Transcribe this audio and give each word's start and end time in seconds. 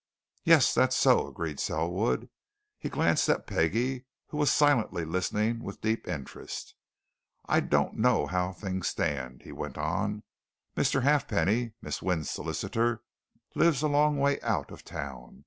"Yes, 0.43 0.73
that's 0.73 0.95
so," 0.95 1.27
agreed 1.27 1.59
Selwood. 1.59 2.27
He 2.79 2.89
glanced 2.89 3.29
at 3.29 3.45
Peggie, 3.45 4.05
who 4.29 4.37
was 4.37 4.51
silently 4.51 5.05
listening 5.05 5.59
with 5.61 5.79
deep 5.79 6.07
interest. 6.07 6.73
"I 7.47 7.59
don't 7.59 7.97
know 7.99 8.25
how 8.25 8.51
things 8.51 8.87
stand," 8.87 9.43
he 9.43 9.51
went 9.51 9.77
on. 9.77 10.23
"Mr. 10.75 11.03
Halfpenny, 11.03 11.73
Miss 11.83 12.01
Wynne's 12.01 12.31
solicitor, 12.31 13.03
lives 13.53 13.83
a 13.83 13.87
long 13.87 14.17
way 14.17 14.41
out 14.41 14.71
of 14.71 14.83
town. 14.83 15.39